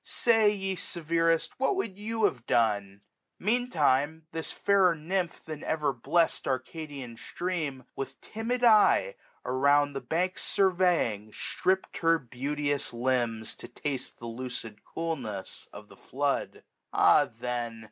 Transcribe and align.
Say, 0.03 0.49
ye 0.51 0.73
severest, 0.77 1.59
what 1.59 1.75
would 1.75 1.99
you 1.99 2.23
have 2.25 2.47
done? 2.47 3.01
Meantime, 3.37 4.25
this 4.31 4.49
fairer 4.49 4.95
nymph 4.95 5.45
than 5.45 5.63
ever 5.63 5.93
blest 5.93 6.47
Arcadian 6.47 7.17
stream, 7.17 7.83
with 7.95 8.19
timid 8.19 8.63
eye 8.63 9.13
around 9.45 9.93
1300 9.93 9.93
The 9.93 10.07
banks 10.07 10.43
surveying, 10.43 11.31
stripped 11.33 11.97
her 11.97 12.17
beauteous 12.17 12.93
limbs. 12.93 13.53
To 13.57 13.67
taste 13.67 14.17
the 14.17 14.25
lucid 14.25 14.83
coolness 14.83 15.67
of 15.71 15.87
the 15.87 15.97
flood. 15.97 16.63
Ah 16.91 17.27
then! 17.37 17.79